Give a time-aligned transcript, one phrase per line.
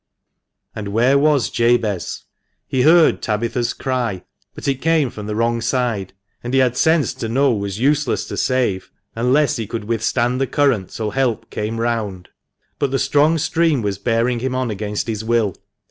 [0.75, 2.23] And where was Jabez?
[2.67, 4.23] He heard Tabitha's cry,
[4.55, 8.27] but it came from the wrong side, and he had sense to know was useless
[8.29, 12.29] to save, unless he could withstand the current till help came round.
[12.79, 15.53] But the strong stream was bearing him on against his will.